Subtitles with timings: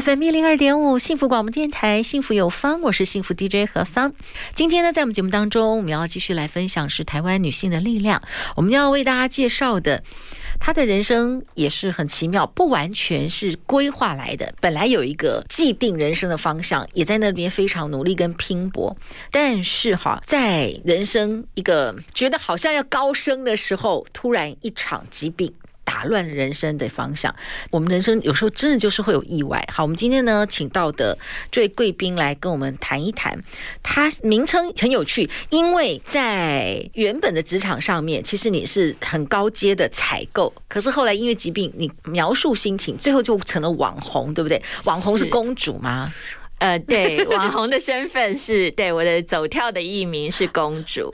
[0.00, 4.12] FM 一零二点五，幸福广播电台，幸福有方，我是幸福 DJ 何芳。
[4.54, 8.22] 今天呢，在我们节目当中，我们要继续来分享是台湾女性的力量。
[8.54, 10.04] 我们要为大家介绍的，
[10.60, 14.54] 她的人生也是很奇妙，不完全是规划来的。
[14.60, 18.96] 本来有一个既定人生的方向，也在那边非常努力跟拼搏。
[19.32, 25.52] 但是哈，在人生一个觉得好像要高升的时候，突然一场疾病。
[25.88, 27.34] 打乱人生的方向，
[27.70, 29.66] 我们人生有时候真的就是会有意外。
[29.72, 31.16] 好，我们今天呢，请到的
[31.50, 33.42] 这位贵宾来跟我们谈一谈，
[33.82, 44.62] 他名称很有趣，因为在原本的职场上面，其实你是很高阶的采购，可是后来因为疾病，你描述心情，最后就成了网红，对不对？
[44.84, 46.12] 网红是公主吗？
[46.58, 51.10] 呃，对，网红的身份是对我的走跳的艺名是公主。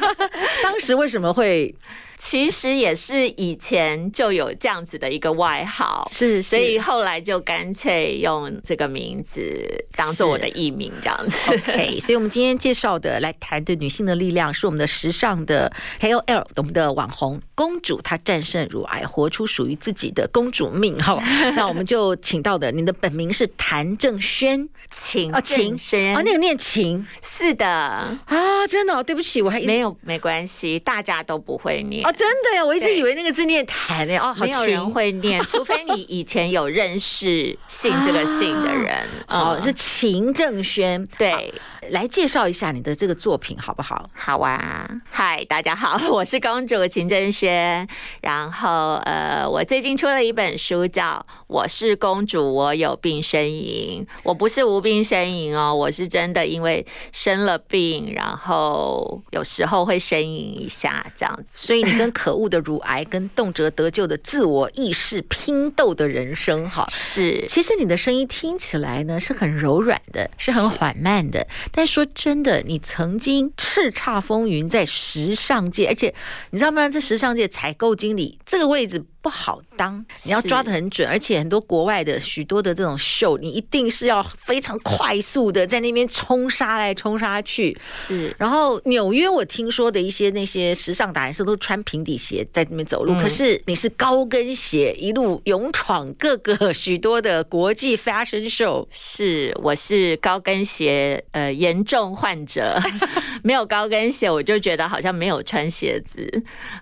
[0.64, 1.74] 当时为什么会？
[2.18, 11.52] 其实也是以前就有这样子的一个外号，是，是，所以后来就干脆用这个名字当做我的艺名这样子。
[11.54, 20.96] OK，所以我们今天介绍的来谈的女性的力量，是我们的时尚的 KOL，我们的网红公主，她战胜乳癌，活出属于自己的公主命。
[21.02, 21.22] 哈，
[21.54, 32.05] 那我们就请到的，您的本名是谭正轩，晴啊晴轩啊，那个念晴，是的啊，真的，哦，对不起，我还没有没关系，大家都不会念。
[32.06, 32.64] 哦，真的呀！
[32.64, 34.16] 我一直以为那个字念谭呢。
[34.18, 39.08] 哦，好，没有人会念， 除非你以前有认识姓这个姓的人。
[39.26, 41.04] 哦，是秦正轩。
[41.18, 41.52] 对，
[41.90, 44.08] 来介绍一下你的这个作品好不好？
[44.14, 44.88] 好啊。
[45.10, 47.84] 嗨，大家好， 我是公主秦正轩。
[48.20, 54.06] 然后，呃，我最近出了一本书，叫《我是公主，我有病呻吟》。
[54.22, 61.66] 我不是无病呻吟哦，我是真的因为生了病，然后有时候会呻吟一下这样子。
[61.66, 61.95] 所以你。
[61.96, 67.44] 跟可恶的乳癌，跟动辄得救的自我意识拼斗的人生，哈，是。
[67.46, 71.46] 其实你的声音听起来呢是很柔软的，是很缓慢的。
[71.70, 76.14] 但说真的，你曾经叱咤风云在时尚界，而且
[76.50, 76.88] 你知道吗？
[76.88, 79.02] 在时尚界采购经理这个位置。
[79.26, 87.76] 不好当，你要抓的很准，而且很多国外的许多的这种秀，你一定是要非常快速的在那边冲杀来冲杀去。
[88.06, 98.86] 是，然后纽约我听说的一些那些时尚达人是都穿平底鞋在那边走路，嗯、可是你是高跟鞋一路勇闯各个许多的国际 fashion show。
[98.92, 102.80] 是，我是高跟鞋呃严重患者，
[103.46, 106.28] 没有高跟鞋我就觉得好像没有穿鞋子，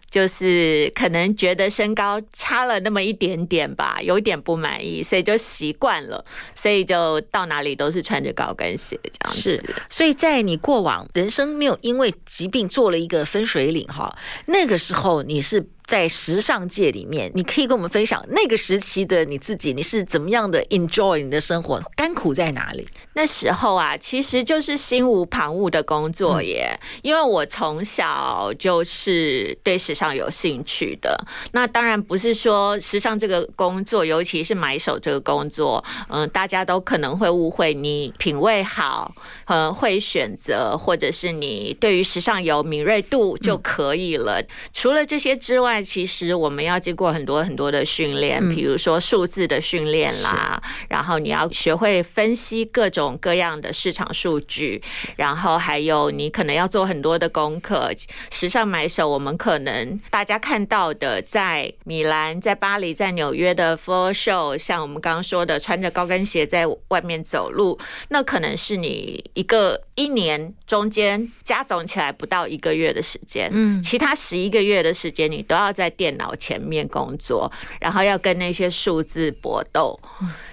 [0.09, 2.19] 就是可能觉得身高。
[2.33, 9.57] 差了那么一点点吧，有点不满意，所以就习惯了，所以就到哪里都是穿着高跟鞋这样子。
[9.57, 15.69] 是，所以在你过往人生没有因为疾病做了一个分水岭哈，那个时候你是。
[15.87, 21.81] 在时尚界里面，你可以跟我们分享那个时期的你自己，你是怎么样的 enjoy 你的生活？
[21.95, 22.89] 甘苦在哪里？
[23.17, 26.77] 那时候啊，其实就是心无旁骛的工作耶。
[26.83, 31.17] 嗯、因为我从小就是对时尚有兴趣的。
[31.53, 39.15] 那当然不是说时尚这个工作，尤其是买手这个工作，嗯，大家都可能会误会你品味好，
[39.45, 44.41] 呃，会选择，或者是你对于时尚有敏锐度就可以了。
[44.41, 54.83] 嗯、除了这些之外，其实我们要经过很多很多的训练，比如说数字的训练啦，然后你要学会分析各种各样的市场数据，
[55.17, 57.91] 然后还有你可能要做很多的功课。
[58.31, 67.79] 时尚买手，我们可能大家看到的，在米兰、在巴黎、在纽约的 floor show，像我们刚刚说的，穿着高跟鞋在外面走路，
[68.09, 75.64] 那可能是你一个一年中间加总起来不到一个月的时间，嗯，其他十一个月的时间你都要。
[75.65, 77.51] 要在电脑前面工作，
[77.81, 79.99] 然后要跟那些数字搏斗，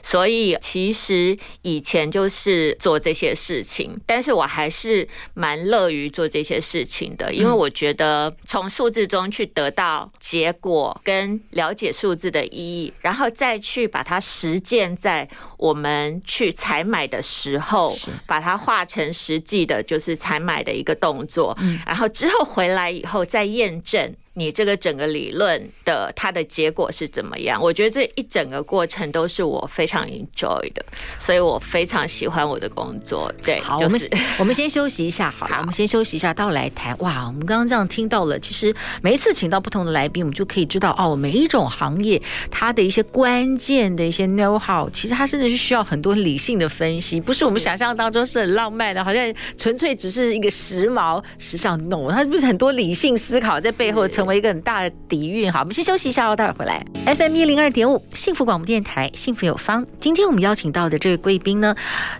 [0.01, 15.29] 所以其实以前就是做这些事情，但是我还是蛮乐于做这些事情的，因为我觉得从数字中去得到结果，跟了解数字的意义，然后再去把它实践在
[15.61, 21.55] 我们去采买的时候，把它化成实际的，就是采买的一个动作，
[21.85, 24.13] 然后之后回来以后再验证。
[24.33, 27.61] 你这个整个理论的它的结果是怎么样？
[27.61, 30.81] 我觉得这一整个过程都是我非常 enjoy 的，
[31.19, 33.29] 所以我非常喜欢我的工作。
[33.43, 36.97] 对，好，就是、我们 我们先休息一下好了，好，我们先休息一下，到来谈。
[36.99, 42.19] 哇，我们刚刚这样听到了，其实每一次请到不同的来宾，我们就可以知道哦，每一种行业
[42.49, 54.01] 它的一些关键的一些 know how，其实它真的需要很多理性的分析，不是我们想象当中是很浪漫的，好像纯粹只是一个时髦时尚 no，它不是很多理性思考在背后。
[54.11, 55.49] 成为一个很大的底蕴。
[55.49, 56.85] 好，我们先休息一下哦，待会儿回来。
[57.05, 59.87] FM 一零二点五，幸福广播电台，幸福有方。
[60.01, 61.73] 今天我们邀请到的这位贵宾呢，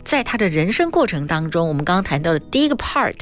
[0.06, 3.16] 在他的人生过程当中，我们刚刚谈到的第一个 part，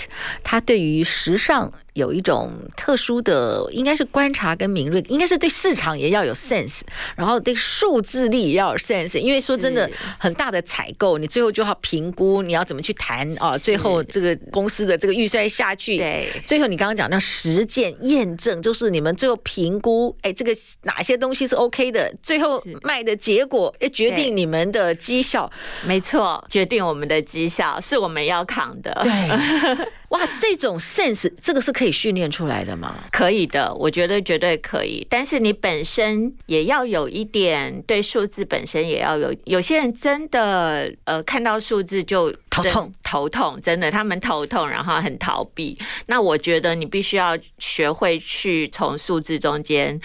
[0.44, 1.72] 他对于时尚。
[2.00, 6.80] 有一种特殊的，应该是观察跟敏锐，应该是对市场也要有 sense，
[7.16, 9.20] 然后对数字力也要有 sense。
[9.20, 13.58] 因为说真的，很大的采购，你最后就要评估，你要怎么去谈啊？
[13.58, 25.52] 最后这个公司的这个预算下去，对，最后你刚刚讲到实践验证，就是你们最后评估，哎，这个哪些东西是 OK 的，最后卖的结果，哎，决定你们的绩效，
[25.86, 29.12] 没错，决定我们的绩效是我们要扛的，对。
[30.10, 33.04] 哇，这种 sense 这个是可以训练出来的吗？
[33.12, 35.06] 可以的，我觉得绝对可以。
[35.10, 39.36] 但是你本身也要有一点对数字本身也要有。
[39.46, 45.78] 有些人真的呃看到数字就头痛，头痛，真的他们头痛，然后很逃避。
[46.08, 50.02] 那我觉得你必须要学会去从数字中间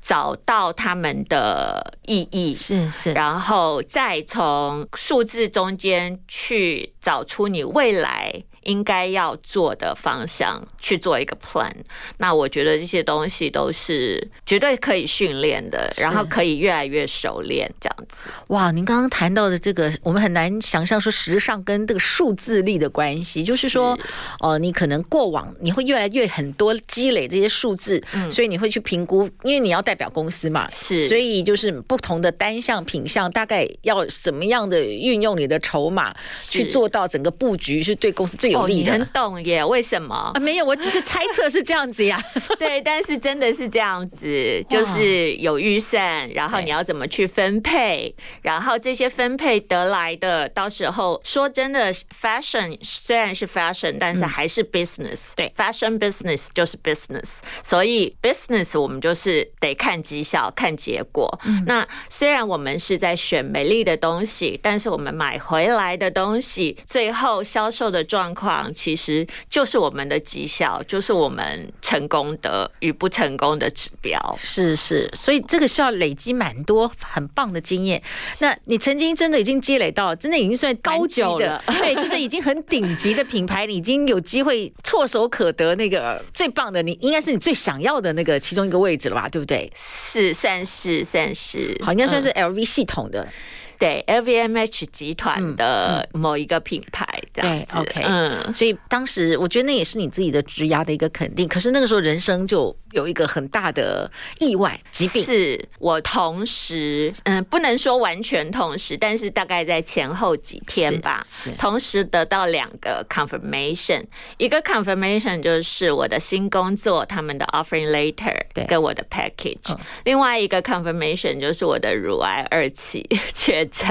[0.00, 8.44] 找到他们的意义，是是，然后再从数字中间去找出你未来。
[8.64, 11.72] 应该要做的方向去做一个 plan，
[12.18, 18.28] 那我觉得这些东西都是绝对可以训练的，然后可以越来越熟练这样子。
[18.48, 23.98] 哇，您刚刚谈到的这个，我们很难想象说时尚跟这个数字力的关系，就是说，
[24.38, 36.14] 哦、呃，你可能过往你会越来越很多积累这些数字，嗯，所以你会去评估，因为你要代表公司嘛，是，所以就是不同的单项品项，大概要怎么样的运用你的筹码
[36.48, 38.51] 去做到整个布局是对公司最。
[38.54, 39.64] 哦，你很懂耶？
[39.64, 40.32] 为什么？
[40.34, 42.22] 啊，没有，我只是猜测是这样子呀。
[42.58, 55.32] 对，但是真的是这样子，就是有预算，然后你要怎么去分配，然后这些分配得来的，到时候说真的，fashion 虽然是 fashion，但是还是 business。
[55.36, 61.40] 对，fashion business 就是 business，所以 business 我们就是得看绩效、看结果。
[61.66, 68.41] 那虽然我们是在选美丽的东西，但是我们买回来的东西，最后销售的状况
[68.72, 74.18] 其实就是我们的绩效，就是我们成功的与不成功的指标。
[74.38, 78.02] 是是，所以这个需要累积蛮多很棒的经验。
[78.40, 89.28] 那你曾经真的已经积累到，真的已经算高级的，对，就是已经很顶级的品牌，你已经有机会唾手可得那个最棒的，你应该是你最想要的那个其中一个位置了吧？
[89.28, 89.70] 对不对？
[89.76, 93.22] 是，算是算是，好，应该算是 LV 系统的。
[93.22, 93.32] 嗯
[93.78, 97.72] 对，LVMH 集团的某一个品牌，这样子。
[97.72, 101.48] 对，OK，嗯，所以当时我觉得那也是你自己的职涯的一个肯定。
[101.48, 105.24] 可是那个时候人生就有一个很大的意外疾病。
[105.24, 111.26] 是我同时，嗯，不能说完全同时，但是大概在前后几天吧，
[111.58, 114.04] 同时得到两个 confirmation。
[114.38, 119.76] 一个 confirmation 就是我的新工作，他们的 offering letter 跟我的 package。
[120.04, 123.88] 另外一个 confirmation 就是我的乳癌二期 确诊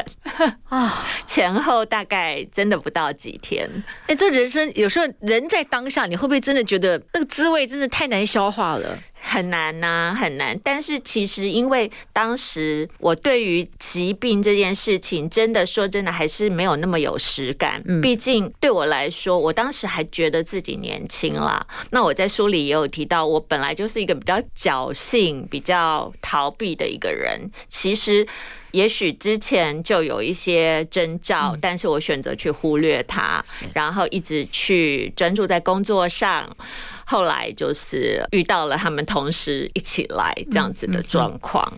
[0.70, 3.70] 啊，前后大概真的不到几天。
[4.08, 8.98] 哎，这人生有时候人在当下，你会不会真的觉得那个滋味真的太难消化了？
[9.22, 10.60] 很难呐、啊，很难。
[10.63, 17.82] 但是其实，因为当时我对于疾病这件事情，真的说真的还是没有那么有实感。
[17.86, 21.66] 嗯，毕竟对我来说，我当时还觉得自己年轻啦。
[21.92, 27.50] 那我在书里也有提到，我本来就是一个比较侥幸、比较逃避的一个人。
[27.70, 28.28] 其实。
[28.72, 36.50] 也许之前就有一些征兆，但是我选择去忽略它，然后一直去专注在工作上。
[37.04, 41.72] 后来就是遇到了他们同时一起来这样子的状况。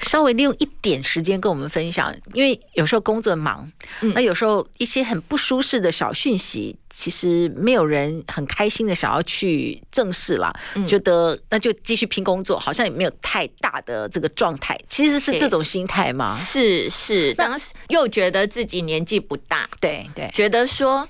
[0.00, 3.70] 稍微利用一点时间跟我们分享，因为有时候工作忙，
[4.14, 6.76] 那有时候一些很不舒适的小讯息。
[6.88, 14.74] 其实没有人很开心的想要去正视啦，嗯、觉得那就继续拼工作，好像也没有太大的这个状态。
[14.88, 16.34] 其实是这种心态吗？
[16.34, 21.06] 是是，当时又觉得自己年纪不大，对对，觉得说。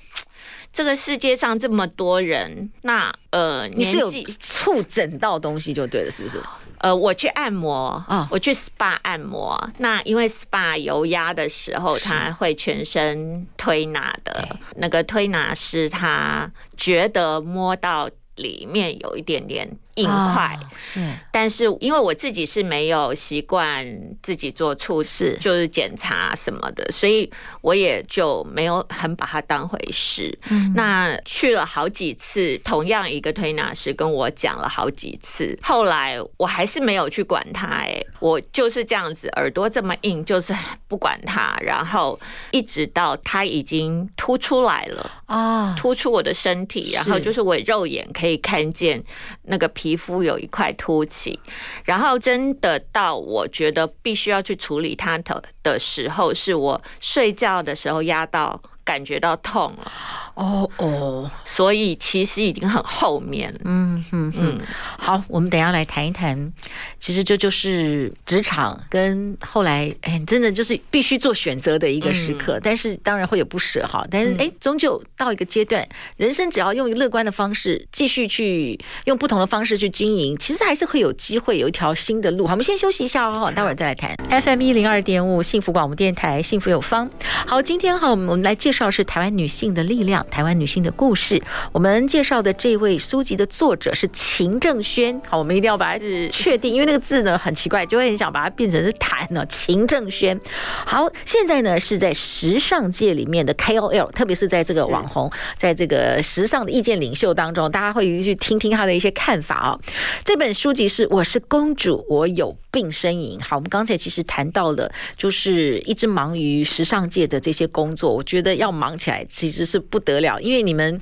[0.77, 6.39] 这个世界上这么多人，那呃，你是有触诊到东西就对了，是不是？
[6.77, 9.59] 呃，我去按摩啊，我去 SPA 按摩。
[9.79, 19.67] 那因为 SPA 油压的时候，他会全身推拿的，那个推拿师他觉得摸到里面有一点点。
[19.97, 20.99] 硬块、哦、是，
[21.31, 23.83] 但是因为我自己是没有习惯
[24.21, 27.29] 自己做处事，就是检查什么的，所以
[27.61, 30.37] 我也就没有很把它当回事。
[30.49, 37.65] 嗯、那去了好几次，同样一个推拿师跟我讲了好几次，后来我还是没有去管它。
[37.65, 40.55] 哎，我就是这样子，耳朵这么硬，就是
[40.87, 42.19] 不管它，然后
[42.51, 49.03] 一直到它已经凸出来了啊，突出我的身体，然后就是我肉眼可以看见
[49.45, 49.86] 那个皮。
[49.87, 51.39] 皮肤有一块凸起，
[51.85, 58.61] 然后真的到我觉得必须要去处理它的的时候，是我睡觉的时候压到。
[58.87, 59.91] 感觉到痛了，
[60.37, 63.59] 哦哦，所以其实已经很后面了。
[63.63, 64.59] 嗯嗯嗯，
[64.97, 66.53] 好，我们等一下来谈一谈。
[66.99, 72.57] 其实这就是职场跟后来，哎，真的就是必须做选择的一个时刻。
[72.57, 82.45] 嗯、但是当然会有不舍哈，但是哎，终究到一个阶段，人生只要用乐观的方式继续去用不同的方式去经营，其实还是会有机会有一条新的路。
[82.45, 84.15] 好，我们先休息一下哦，待会儿再来谈。
[84.41, 87.09] FM 一零二点五幸福广播电台，幸福有方。
[87.47, 88.57] 好，今天哈，我们来。
[88.57, 91.41] 介绍是台湾女性的力量，台湾女性的故事。
[91.71, 95.19] 我们介绍的这位书籍的作者是秦正轩。
[95.27, 99.45] 好，我们一定要把它确定，因为那个字呢很奇怪，就会很想把它变成是谭呢。
[99.47, 100.39] 秦正轩，
[100.85, 109.79] 好，现在呢是在时尚界里面的 KOL，特别是在这个网红，在这个时尚的意见领袖当中，大家会去听听他的一些看法哦。
[110.25, 113.39] 这本书籍是《我是公主，我有病呻吟》。
[113.43, 118.57] 好，我们刚才其实谈到了，就是一直忙于时尚界的这些工作，我觉得。
[118.57, 120.97] 要忙起来其实是不得了，因为你们，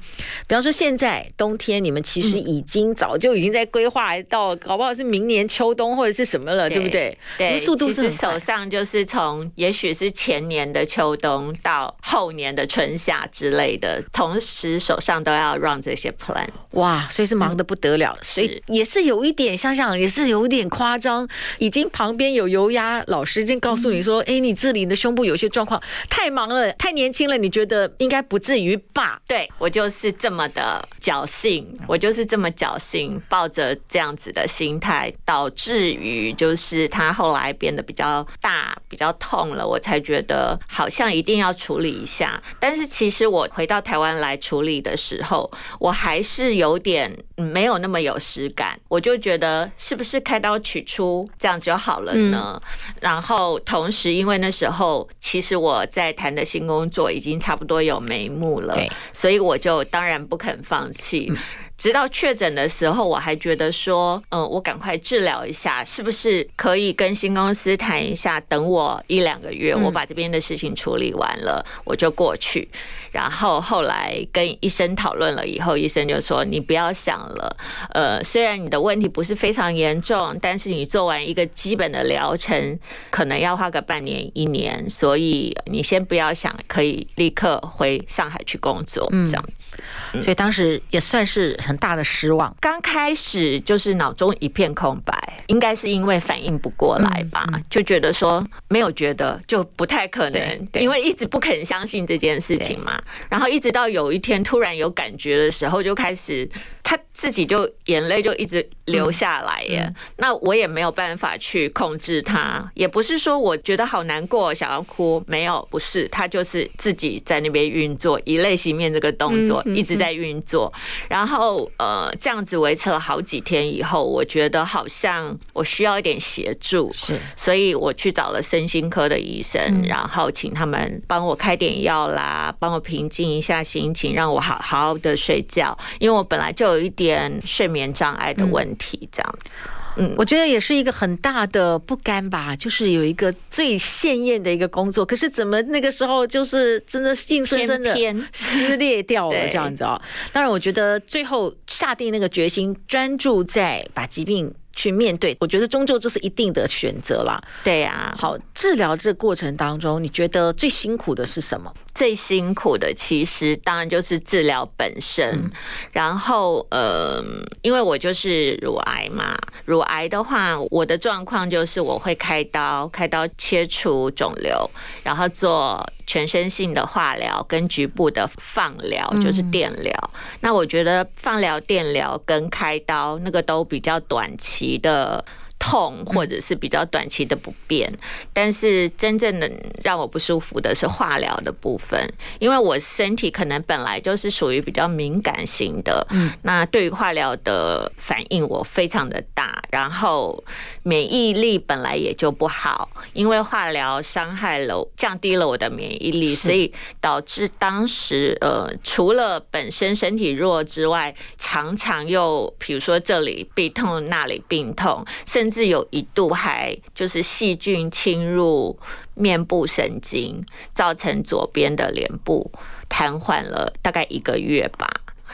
[0.48, 7.18] 比方说现在冬天，你们其实已经早就已经在规划到，搞不好是明年秋冬或者是什么了，对，对不对？
[7.38, 16.48] 对，速度是手上就是从也许是前年的秋冬到后年的春夏之类的，同时手上都要 run 这些 plan。
[16.72, 27.56] 哇，所以是忙得不得了，嗯、所以也是有一点想想也是有一点夸张，已经旁边有油压老师已经告诉你说，哎、嗯，你这里你的胸部有些状况，太忙了，太年轻了，你。
[27.56, 29.05] 觉得应该不至于吧？
[29.28, 42.42] 对，我就是这么的侥幸，我就是这么侥幸，抱着这样子的心态，导致于就是他后来变得比较大，比较痛了，我才觉得好像一定要处理一下。
[42.60, 52.62] 但是其实我回到台湾来处理的时候，我还是有点没有那么有实感，我就觉得是不是开刀取出这样就好了呢？
[52.64, 57.36] 嗯、然后同时因为那时候其实我在谈的新工作已经。
[57.46, 58.74] 差不多有眉目了，
[59.14, 61.32] 所以我就当然不肯放弃。
[61.78, 72.68] 直到确诊的时候，我还觉得说，嗯，我赶快治疗一下，是不是可以跟新公司谈一下，等我一两个月，我把这边的事情处理完了，我就过去。
[73.12, 77.58] 然后后来跟医生讨论了以后，医生就说：“你不要想了，
[77.94, 82.78] 呃，虽然你的问题不是非常严重，但是你做完一个基本的疗程，
[83.10, 89.78] 可能要花个半年一年，所以你先不要想，可以立刻回上海去工作，这样子。
[90.12, 92.56] 嗯”所以当时也算是很大的失望。
[92.62, 95.14] 刚开始就是脑中一片空白，
[95.48, 103.02] 应该是因为反应不过来吧，就觉得说没有觉得就不太可能，因为一直不肯相信这件事情嘛。
[103.30, 106.50] 然后一直到有一天突然有感觉的时候，就开始。
[106.88, 120.72] 他自己就眼泪就一直流下来耶，那我也没有办法去控制他，也不是说我觉得好难过想要哭，没有，不是，他就是自己在那边运作，以泪洗面这个动作一直在运作，
[121.10, 136.75] 然后呃这样子维持了好几天以后，我觉得好像我需要一点协助，是，所以我去找了身心科的医生，然后请他们帮我开点药啦，帮我平静一下心情，让我好好的睡觉，因为我本来就。
[136.76, 139.68] 有一点睡眠障碍的问题，这样子，
[139.98, 142.56] 嗯，我觉得也是一个很大的不甘吧。
[142.56, 147.96] 就是有一个最鲜艳的一个工作，可是怎么那个时候就是真的硬生生的
[148.34, 150.00] 撕裂掉了这样子哦。
[150.34, 157.42] 当然，我觉得最后下定那个决心，专注在把疾病去面对，我觉得终究这是一定的选择啦。
[157.64, 161.74] 对呀，好，治疗这过程当中，你觉得最辛苦的是什么？
[161.96, 165.52] 最辛苦的其实当然就是治疗本身，嗯、
[165.94, 167.24] 然后呃，
[167.62, 174.70] 因为我就是乳癌嘛，乳癌的话，我的状况就是我会开刀，开刀切除肿瘤，
[175.04, 179.94] 然后做全身性的化疗跟局部的放疗，就是电疗。
[180.14, 185.24] 嗯、那我觉得放疗、电疗跟开刀那个都比较短期的。
[185.66, 187.92] 痛或者是比较短期的不便，
[188.32, 189.52] 但是真正的
[189.84, 192.08] 让我不舒服的是化疗的部分，
[192.38, 200.44] 因为我身体可能本来就是属于比较敏感型的，嗯，那对于化疗的反应我非常的大，然后
[200.84, 215.55] 免疫力本来也就不好，因为化疗伤害了、降低了我的免疫力，所以导致当时呃，除了本身身体弱之外，常常又比如说这里病痛，那里病痛，甚至。
[215.56, 218.78] 是有一度还就是细菌侵入
[219.14, 222.52] 面部神经，造成左边的脸部
[222.90, 224.86] 瘫痪了大概一个月吧，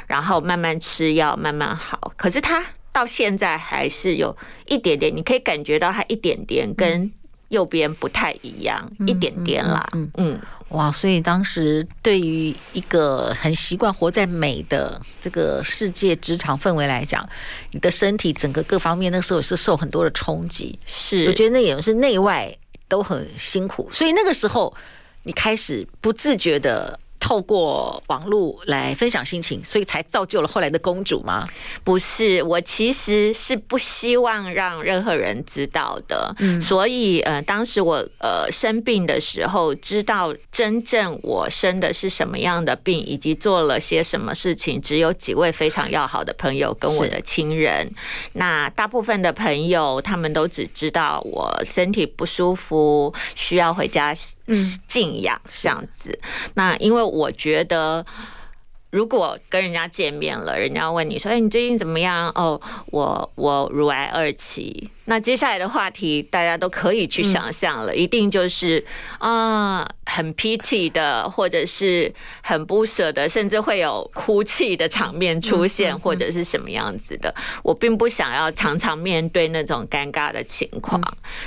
[0.05, 4.37] 然后慢慢吃药慢慢好，可是他到现在还是有
[4.67, 7.11] 一点点，你可以感觉到他一点点跟
[7.51, 10.39] 右边不太一样，一点点啦，嗯嗯。
[10.69, 17.27] 哇，所以当时对于一个很习惯活在美的这个世界职场氛围来讲，
[17.71, 20.79] 你的身体整个各方面那时候是受很多的冲击。
[20.85, 23.89] 是，我觉得那也是内外都很辛苦。
[23.91, 24.73] 所以那个时候，
[25.23, 26.97] 你开始不自觉的。
[27.21, 31.47] 透过网络来分享心情，所以才造就了后来的公主吗？
[31.83, 36.35] 不是，我其实是不希望让任何人知道的。
[36.39, 47.89] 嗯，所以呃，当时我呃生病的时候，知道真正我生的是什么样的病，以及做了些什么事情，只有几位非常要好的朋友跟我的亲人。
[48.33, 54.13] 那大部分的朋友，他们都只知道我身体不舒服，需要回家。
[54.87, 56.19] 静养这样子，
[56.55, 58.05] 那因为我觉得，
[58.89, 64.89] 如果跟人家见面了，人家问你说：“哎，你最近怎么样？”哦，我我乳癌二期。
[65.05, 68.83] 那接下来的话题，大家都可以去想象了，一定就是
[69.19, 69.87] 啊。
[70.13, 77.33] 很 pity 的，或者是很不舍的，甚至会有哭泣的场面出现，或者是什么样子的。
[77.63, 81.01] 我并不想要常常面对那种尴尬的情况。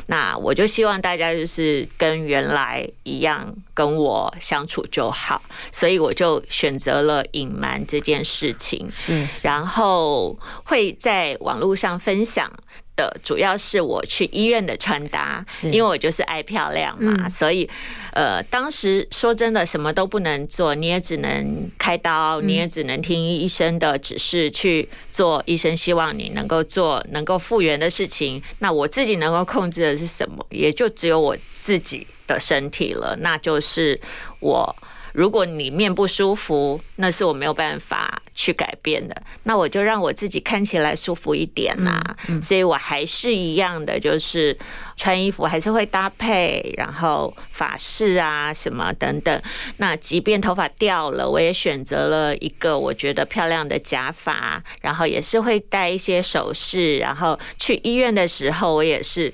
[0.06, 8.88] 那我就希望大家就是跟原来一样跟我相处就好，所以我就选择了隐瞒这件事情。
[8.90, 10.34] 是，然后
[10.64, 12.50] 会在网络上分享。
[12.96, 17.68] 的主要是我去医院的穿搭，因为我就是爱漂亮嘛，所以
[18.12, 28.42] 呃，当时说真的什么都不能做，你也只能开刀，你也只能听医生的指示去做医生希望你能够做能够复原的事情。
[28.60, 30.46] 那我自己能够控制的是什么？
[30.50, 34.00] 也就只有我自己的身体了，那就是
[34.40, 34.74] 我。
[35.12, 39.14] 如果你面不舒服，那是我没有办法去改变的。
[39.44, 42.16] 那我就让我自己看起来舒服一点啦、啊。
[42.28, 44.56] 嗯嗯、所以我还是一样的，就是
[44.96, 49.42] 穿衣服还是会搭配，然后发饰啊什么等等。
[49.76, 56.98] 那即便头发掉了，我也选择了一个我觉得漂亮的假发，然后也是会戴一些首饰。
[56.98, 59.32] 然后去医院的时候，我也是。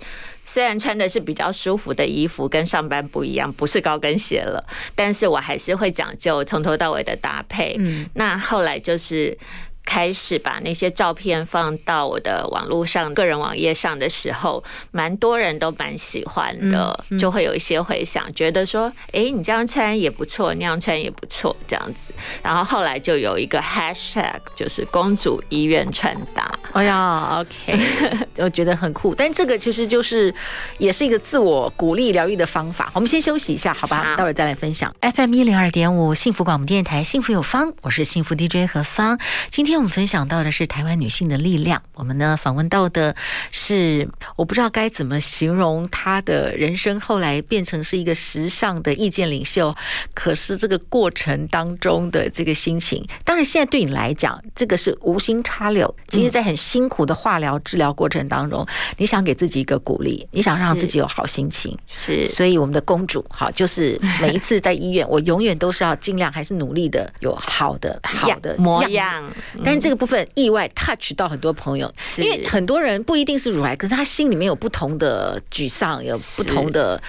[0.51, 4.61] 虽然穿的是比较舒服的衣服，跟上班不一样，不是高跟鞋了，
[4.97, 7.77] 但是我还是会讲究从头到尾的搭配。
[7.79, 9.39] 嗯，那后来就是。
[9.83, 26.57] 开始把那些照片放到我的网络上、个人网页上的时候，蛮多人都蛮喜欢的，就会有一些回响，觉得说：“哎，你这样穿也不错，那样穿也不错，这样子。”然后后来就有一个 hashtag，就是“公主医院穿搭”。
[26.75, 27.81] 哎呀，OK，
[28.39, 29.13] 我觉得很酷。
[29.13, 30.33] 但这个其实就是
[30.79, 32.91] 也是一个自我鼓励、疗愈的方法。
[32.95, 34.15] 我们先休息一下，好吧？
[34.17, 34.95] 待会儿再来分享。
[35.01, 39.19] FM 一零二点五，幸福广播电台，幸福有方，我是幸福 DJ 何芳。
[39.51, 39.81] 今天。
[39.81, 41.81] 我们分享到的是台湾女性的力量。
[41.95, 43.17] 我们呢访问到的
[43.51, 44.07] 是，
[44.37, 49.75] 我不知道该怎么形容她的人生，后来变成是一个时尚的意见领袖。
[50.13, 55.95] 可是这个过程当中的这个心情，当然现在对你来讲，这个是无心插柳。
[56.09, 58.67] 其实，在很辛苦的化疗治疗过程当中，
[58.99, 61.77] 你想给自己一个鼓励，你想让自己有好心情。
[61.87, 69.25] 是，所以我们的公主，好，就是每一次在医院，我永远都是要尽量还是努力的，有好的好的模样。
[69.65, 77.01] 但是这个部分意外 touch 到很多朋友，因为很多人不一定是乳癌，可是他心里面有不同的沮丧，有不同的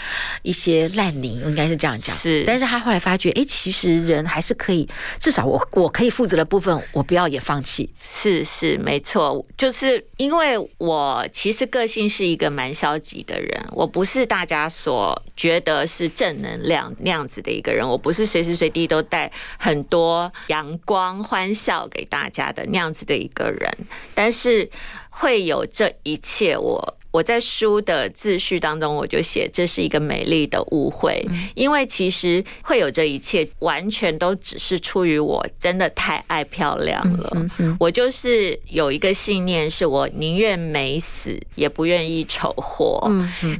[0.43, 2.15] 一些烂泥，应该是这样讲。
[2.15, 4.87] 是，但是他后来发觉，哎，其实人还是可以，
[5.19, 7.89] 至少我我可以负责的部分，我不要也放弃。
[8.03, 17.87] 是是，没错，就是因为我其实个性是一个蛮消极的人，我不是大家所觉得是正能量那样子的一个人。
[17.87, 23.69] 我不是随时随地都带很多阳光欢笑给大家的那样子的一个人，
[24.13, 24.69] 但是
[25.09, 26.97] 会有这一切我。
[27.11, 37.45] 我在书的自序当中，我就写这是一个美丽的误会，因为其实会有这一切，完全都只是出于我真的太爱漂亮了。
[37.79, 43.11] 我就是有一个信念，是我宁愿美死，也不愿意丑活。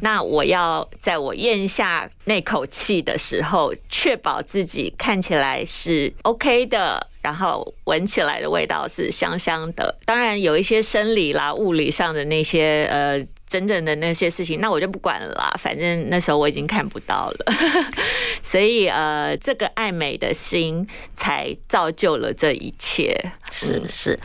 [0.02, 7.08] 那我要在我咽下那口气的时候，确保自己看起来是 OK 的。
[7.22, 15.54] 然后闻起来的味道是香香的，当然有一些生理啦、物理上的那些呃真正的那些事情，那我就不管了啦。
[15.60, 17.54] 反正那时候我已经看不到了，
[18.42, 23.14] 所以呃，这个爱美的心才造就了这一切。
[23.52, 24.18] 是是，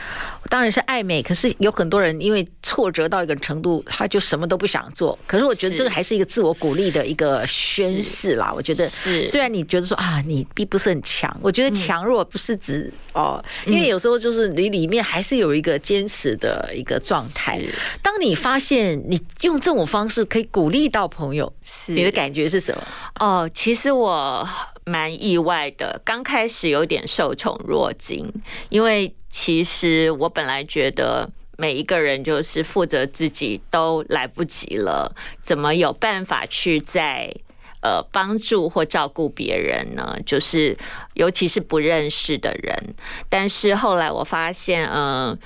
[0.47, 1.21] 当然是爱美。
[1.21, 5.17] 可是有很多人因为挫折到一个程度，他就什么都不想做。
[5.27, 8.53] 可是我觉得这个还是一个自我鼓励的一个宣示啦。
[8.55, 8.89] 我觉得，
[9.25, 17.61] 虽然你觉得说啊，你并不是很强，我觉得强弱不是指哦，因为有时候就是你里面还是有一个坚持的一个状态。
[18.01, 22.83] 当你发现你用这种方式可以鼓励到朋友，是你的感觉是什么？
[23.19, 24.47] 哦，其实我。
[24.87, 28.31] 蛮意外的，刚开始有点受宠若惊，
[28.69, 37.35] 因为其实我本来觉得每一个人就是负责自己都来不及了，怎么有办法去在
[37.81, 40.17] 呃帮助或照顾别人呢？
[40.25, 40.77] 就是
[41.13, 42.95] 尤其是不认识的人，
[43.29, 45.37] 但是后来我发现，嗯、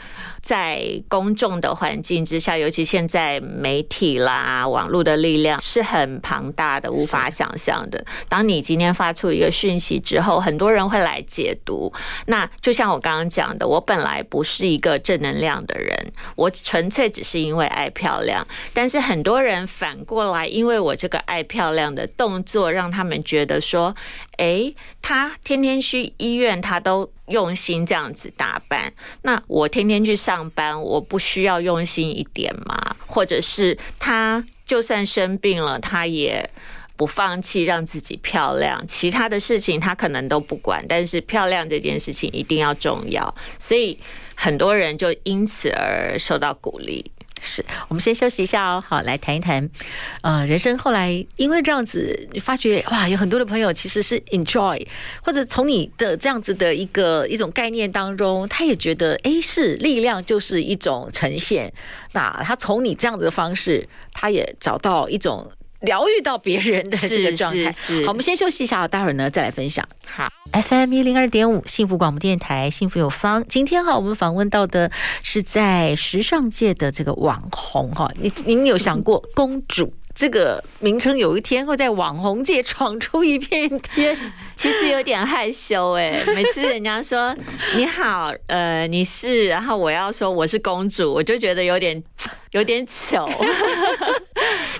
[0.42, 8.04] 在公众的环境之下，尤其现在媒体啦、网络的力量是很庞大的，无法想象的。
[8.28, 11.92] 当你今天发出一个讯息之后，很多人会来解读。
[12.26, 18.46] 那就像我刚刚讲的，我本来不是一个正能量的人，我纯粹只是因为爱漂亮。
[18.74, 23.96] 但是很多人反过来，因为我这个爱漂亮的动作，让他们觉得说
[24.38, 32.78] ：“诶，他天天去医院，他都。”用心这样子打扮，那我天天去上班，我不需要用心一点吗？
[33.08, 36.50] 或者是他就算生病了，他也
[36.98, 43.98] 不放弃让自己漂亮，其他的事情他可能都不管，但是漂亮这件事情一定要重要，所以
[44.36, 47.10] 很多人就因此而受到鼓励。
[47.42, 49.70] 是我们先休息一下哦，好，来谈一谈，
[50.22, 54.86] 呃，人生后来因为这样子，你发觉哇，有很多的朋友其实是 enjoy，
[55.24, 61.74] 或者从你的这样子的一个一种概念当中，他也觉得哎，是力量就是一种呈现，
[62.14, 65.52] 那他从你这样子的方式，他也找到一种。
[65.82, 67.72] 疗愈到别人的这个状态。
[68.06, 69.88] 好，我们先休息一下，待会儿呢再来分享。
[70.06, 73.44] 好，FM 一零二点五，幸福广播电台，幸福有方。
[73.48, 74.92] 今天哈，我们访问到的
[75.24, 84.18] 是在时尚界的这个网红哈，您您有想过公主这个名称有一天会在网红界闯出一片天？
[84.56, 87.36] 其实有点害羞哎， 每次人家说
[87.76, 92.04] 你好，呃，你是，然后我要说我是公主，我就觉得有点
[92.52, 93.28] 有点糗。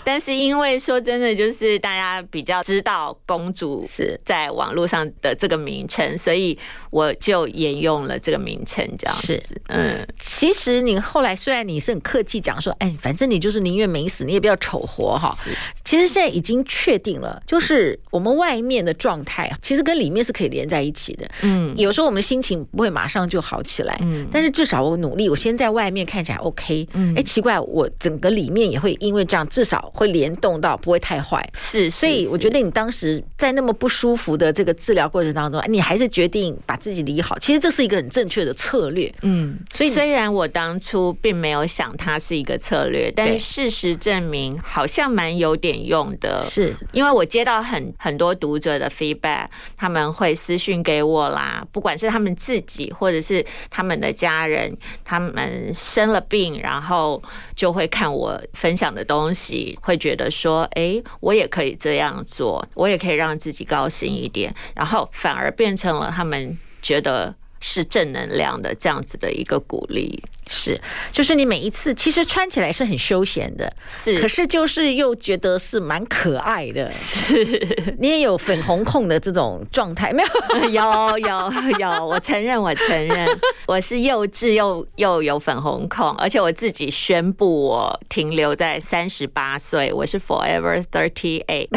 [0.04, 6.58] 但是因为说真的，就是大家比较知道公主是在网络上的这个名称，所以
[6.90, 9.62] 我就沿用了这个名称，这样子。
[9.68, 15.38] 嗯，其实你后来虽然你是很客气讲说，哎，反正你就是宁愿没死，你也不要丑活哈。
[15.84, 21.28] 其实现在已经确定了，就是我们外面的状态，其实跟里面是可以连在一起的。
[21.42, 26.88] 嗯，有时候我们的心情不会马上就好起来，嗯，但是至少我努力，我先在外面看起来 OK。
[26.94, 29.91] 嗯，哎，奇怪，我整个里面也会因为这样，至少。
[29.94, 37.38] 会联动到不会太坏，是，所以我觉得你当时在那么不舒服的这个治疗过程当中，你还是决定把自己理好。
[37.40, 39.60] 其实这是一个很正确的策略，嗯。
[39.72, 46.42] 所以虽然我当初并没有想它是一个策略，但是事实证明好像蛮有点用的。
[46.46, 57.22] 是因为我接到很很多读者的 feedback，他们会私讯给我啦，不管是他们自己或者是他们的家人，他们生了病，然后
[57.56, 59.78] 就会看我分享的东西。
[59.82, 70.24] 会觉得说，哎，我也可以这样做，我也可以让自己高兴一点，然后反而变成了他们觉得是正能量的这样子的一个鼓励。
[70.52, 70.80] 是，
[71.14, 77.42] 就是你每一次其实穿起来是很休闲的，是，可是就是又觉得是蛮可爱的，是。
[78.00, 80.70] 你也有粉红控的这种状态没有？
[80.70, 83.28] 有有有，我承认，我承认，
[83.66, 91.70] 我是幼稚又又有粉红控，而且我自己宣布我停留在三十八岁，我是 forever thirty eight。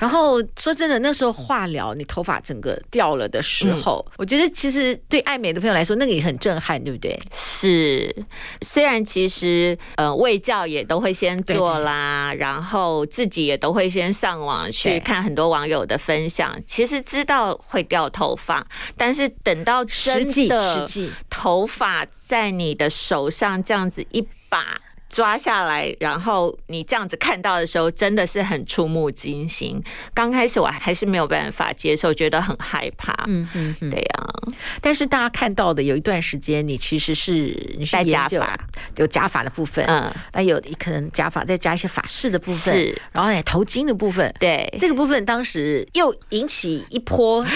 [0.00, 7.18] 然后说真的，那时候化疗，你头发整个掉了的时候，嗯、我觉得其实对爱美的朋友来说，那个也很震撼，对不对？
[7.34, 7.65] 是，
[8.60, 20.86] 虽然其实呃卫教也都会先做啦，然后自己也都会先上网去看很多网友的分享，其实知道会掉头发，但是等到真的
[21.28, 24.80] 头发在你的手上这样子一把。
[25.16, 29.82] 抓下来，然后你这样子看到的时候，真的是很触目惊心。
[30.12, 33.14] 刚开始我还是没有办法接受，觉得很害怕。
[33.26, 34.28] 嗯嗯嗯，对呀、啊。
[34.82, 38.58] 但是大家看到的有一段时间，你其实是你戴假发，
[38.96, 39.82] 有假发的部分。
[39.86, 43.00] 嗯，那有可能假发再加一些法式的部分，是。
[43.10, 47.42] 然后呢，头巾的部分，对，这个部分当时又引起一波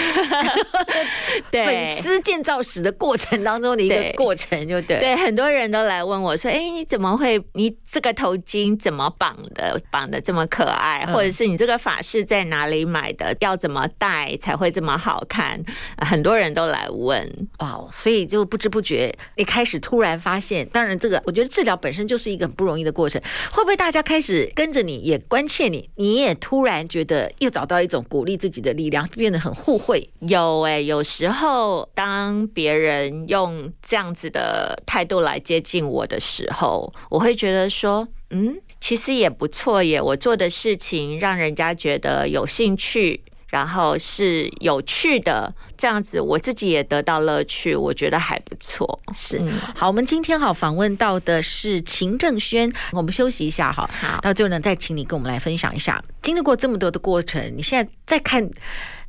[1.51, 4.99] 粉丝建造史的过程当中的一个过程，就对。
[4.99, 9.81] 对，很多人都来问我说：“哎，你怎么会？”你这个头巾怎么绑的？
[9.91, 13.35] 绑的这么可爱，或者是你这个发饰在哪里买的？
[13.41, 15.61] 要怎么戴才会这么好看？
[15.97, 23.21] 很多人都来问哇，所以就不知不觉一开始突然发现，当然这个我觉得治疗本身就是一个很不容易的过程。
[23.51, 30.09] 会不会大家开始跟着你，也关切你，你也突然觉得又找到一种鼓励自己的力量，变得很互惠？
[30.19, 37.35] 有哎、欸，有时候当别人用这样子的态度来接近我的时候，我会。
[37.41, 39.99] 觉得说，嗯，其实也不错耶。
[39.99, 49.01] 我做的事情让人家觉得有兴趣，然后是有趣的，这样子我自己也得到乐趣，我觉得还不错。
[49.11, 58.47] 是，嗯、好，我们今天好访问到的是秦正轩，我们休息一下哈，好，到最后呢，再请你跟我们来分享一下，经历过这么多的过程，你现在再看。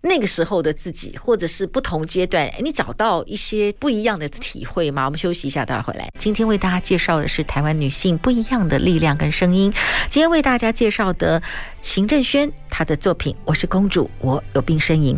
[0.02, 5.04] 那个时候的自己，或者是不同阶段，你找到一些不一样的体会吗？
[5.04, 6.10] 我们休息一下，待会儿回来。
[6.18, 9.72] 今天为大家介绍的是台湾女性不一样的力量跟声音。
[10.10, 11.40] 今天为大家介绍的
[11.82, 15.14] 秦正轩，他的作品《我是公主，我有病呻吟》。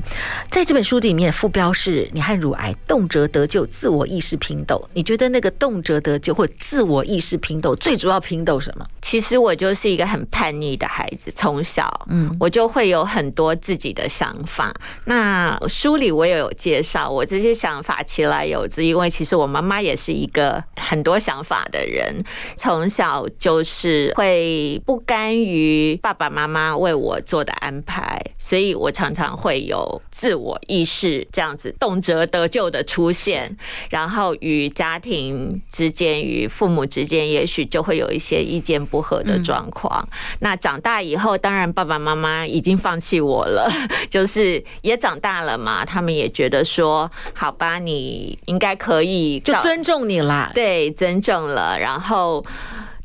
[0.51, 4.83] 在这本书里面，副标是“你和乳癌动辄得救，自我意识拼斗”。
[4.95, 8.85] 你觉得那个动辄得救或自我意识拼斗，最主要拼斗什么？
[9.03, 14.75] 其实我就是一个很叛逆的孩子，从小，嗯，我就会有很多自己的想法。
[15.05, 22.25] 那书里我也有介绍，我这些想法其来有自，因为其实我妈妈也是一个很多想法的人，
[22.57, 33.57] 从小就是会不甘于爸爸妈妈为我做的安排，所以我常常会有自我意识这样子动辄得救的出现，
[33.89, 40.09] 然后与家庭之间、与父母之间，也许就会有一些意见不合的状况。
[40.41, 43.71] 那长大以后，当然爸爸妈妈已经放弃我了，
[44.11, 44.99] 就是也。
[45.05, 50.51] 长大了嘛，他们也觉得说，好吧，你应该可以，就尊重你啦。
[50.55, 51.79] 对，尊重了。
[51.79, 52.43] 然后，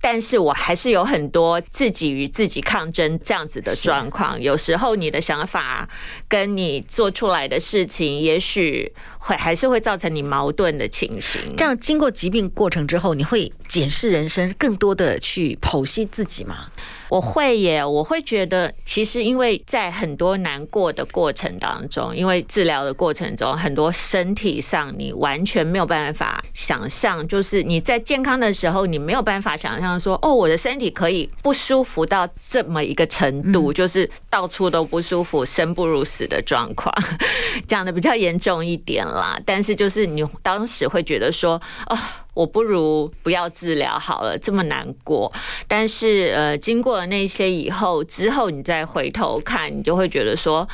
[0.01, 4.39] 但是我还是有很多自己与自己抗争这样子的状况。
[4.39, 5.89] 有时候你的想法
[6.27, 11.39] 跟你做出来的事情，也许会还是会造成你矛盾的情形。
[11.55, 16.65] 这样经过疾病过程之后，你会检视人生，更多的去剖析自己吗？
[17.09, 36.93] 我会耶，我会觉得，其实因为在很多难过的过程当中，因为治疗的过程中，很多身体上你完全没有办法想象，就是你在健康的时候，你没有办法想象说，哦，我的身体可以不舒服到这么一个程度，就是到处都不舒服，生不如死的状况，
[37.65, 39.39] 讲的比较严重一点啦。
[39.45, 41.97] 但是就是你当时会觉得说，哦。
[42.35, 45.29] 我不如不要治疗好了，这么难过。
[45.67, 50.65] 但是呃，经过了那些以后，之后你再回头看，你就会觉得说，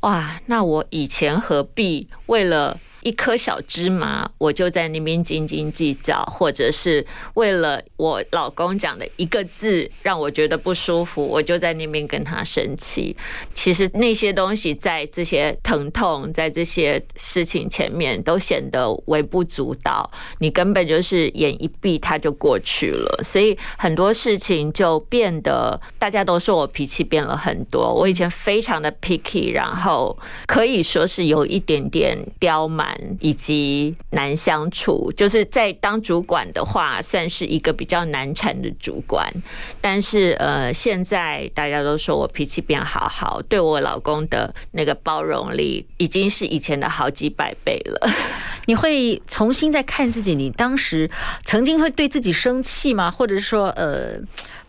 [0.00, 2.78] 哇，那我以前何必为了。
[3.04, 13.14] 一颗小芝麻，我就在那边斤斤计较，或者是为了我老公讲的一个字让我觉得不舒服，我就在那边跟他生气。
[13.52, 23.20] 其实那些东西在这些疼痛，在这些事情前面都显得微不足道，你根本就是眼一闭，它就过去了。
[23.22, 27.92] 所以很多事情就变得，大家都说我脾气变了很多。
[27.92, 32.93] 我以前非常的 picky，然后可以说是有一点点刁蛮。
[33.20, 39.32] 以及难相处，就是在当主管的话，算是一个比较难缠的主管。
[39.80, 48.10] 但是呃，现在大家都说我脾气变好好，对我老公的那个包容力已经是以前的好几百倍了。
[48.66, 51.10] 你会重新再看自己，你当时
[51.44, 53.10] 曾经会对自己生气吗？
[53.10, 54.18] 或者说呃？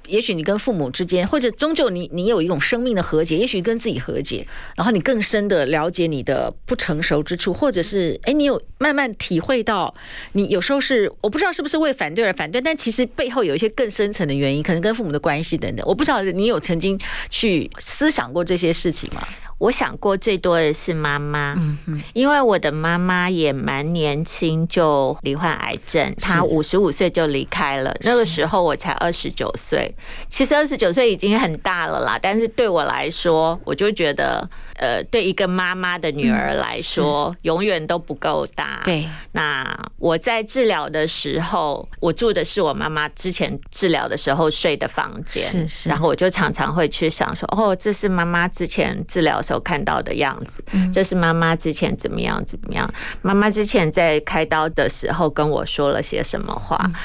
[0.08, 9.94] 也许你跟父母之间，或者终究你你有一种生命的和解，也许跟自己和解，然后你更深的了解你的不成熟之处，或者是哎，你有慢慢体会到，
[10.34, 19.22] 你有时候是我不知道是不是为反对而反对，但其实背后有一些更深层的原因，可能跟父母的关系等等，我不知道你有曾经去思想过这些事情吗？
[19.65, 29.91] 我想过最多的是妈妈，嗯嗯，因为我的妈妈也蛮年轻就罹患癌症，她五十五岁就离开了，那个时候我才二十九岁，
[30.30, 34.47] 其实二十九岁已经很大了啦，但是对我来说，我就觉得。
[34.78, 38.82] 呃，对一个妈妈的女儿来说，嗯、永远都不够大。
[38.84, 39.65] 对，那
[39.97, 45.41] 我在治疗的时候，我住的是我妈妈之前治疗的时候睡的房间。
[45.49, 45.88] 是是。
[45.88, 50.63] 然后我就常常会去想说，哦，这是妈妈之前治疗的时候看到的样子。
[50.72, 50.91] 嗯。
[50.91, 52.91] 这是妈妈之前怎么样怎么样？
[53.22, 56.80] 妈妈之前在开刀的时候跟我说了些什么话？
[56.86, 56.96] 嗯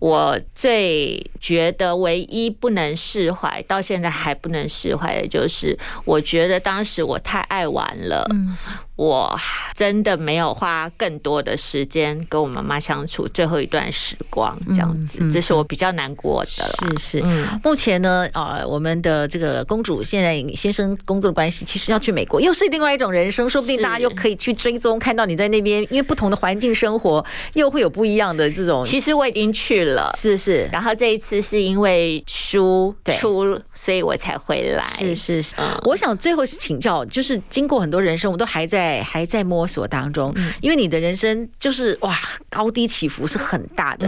[0.00, 8.26] 我最觉得唯一不能释怀，到现在还不能释怀的就是，我觉得当时我太爱玩了。
[8.30, 8.54] 嗯。
[8.96, 9.36] 我
[9.74, 16.98] 真的没有花更多的时间跟我妈妈相处最后一段时光，这样子，这是我比较难过的了。
[16.98, 28.84] 是是，嗯，目前呢，呃，我们的这个公主现在先生工作的关系，其实要去美国，又是另外一种人生，说不定大家又可以去追踪，看到你在那边，因为不同的环境生活，又会有不一样的这种。
[28.84, 34.84] 其实我已经去了，是是，然后这一次是因为书出，所以我才会来。
[34.96, 38.94] 是是是，我想最后是请教，就是经过很多人生，我都还在。
[39.04, 42.18] 还在摸索当中，因为你的人生就是哇，
[42.48, 44.06] 高低起伏是很大的。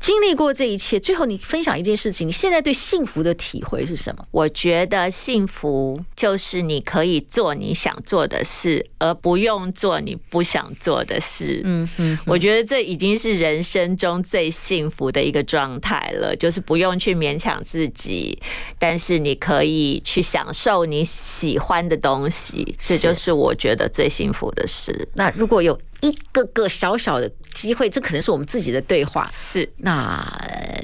[0.00, 4.24] 经历过这一切，最后你分享一件事情，你现在对幸福的体会是什么？
[4.30, 11.60] 我觉得幸福就是你可以做你想做的事，而不用做你不想做的事。
[11.64, 18.38] 嗯嗯，我觉得这已经是人生中最幸福的一个状态了，就是不用去勉强自己，
[18.78, 24.06] 但是你可以去享受你喜欢的东西，这就是我觉得最。
[24.16, 25.06] 幸福的事。
[25.12, 29.28] 那如果有一个个小小的机会，这可能是我们自己的对话。
[29.30, 30.24] 是，那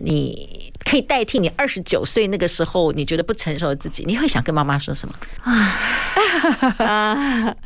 [0.03, 5.14] 你可以代替你二十九岁那个时候你觉得不成熟的自己，你会想跟妈妈说什么？
[6.85, 7.57] 啊，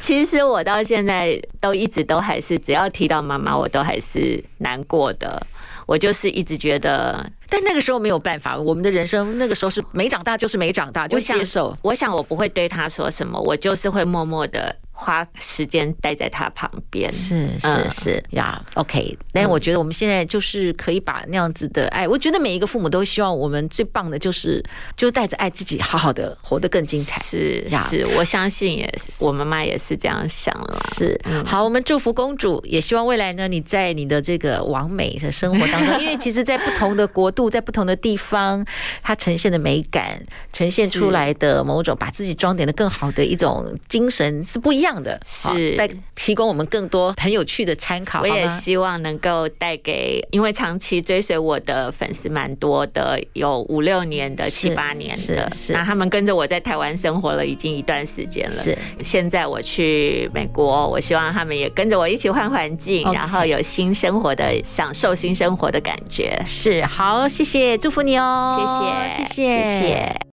[0.00, 5.46] 其实我到现在都一直都还是，只要提到妈妈，我都还是难过的。
[5.84, 11.66] 我就是一直觉得，但那个时候没有办法，我们的人生那个时候是没长大就是没长大，就接受。
[11.66, 14.74] 我想，我想我不会对他说什么，我就是会默默的。
[15.02, 19.18] 花时间待在他旁边，是是是呀、嗯 yeah,，OK。
[19.32, 24.62] 但我觉得我们现在就是可以把那样子的爱，我觉得每一个父母都希望我们最棒的就是，
[24.96, 27.20] 就带着爱自己好好的活得更精彩。
[27.24, 30.80] 是呀，是，我相信也是，我妈妈也是这样想了。
[30.94, 38.64] 是，好，我们祝福公主，也希望未来呢，你在你的这个完美的生活当中， 因为其实，在不同的国度，在不同的地方，
[39.02, 44.91] 它呈现的美感，呈现出来的某种把自己装点的更好的一种精神是不一样。
[45.00, 48.22] 的是带提供我们更多很有趣的参考。
[48.22, 58.54] 我也希望能够带给，因为长期追随我的粉丝蛮多的，有五六年的、七八年的，那他们跟着我在台湾生活了已经一段时间了。
[58.54, 66.40] 是，现在我去美国，我希望他们也跟着我一起换环境，然后有新生活的享受新生活的感觉。
[66.46, 68.56] 是，好，谢谢，祝福你哦，
[69.18, 70.22] 谢谢，谢谢，谢谢。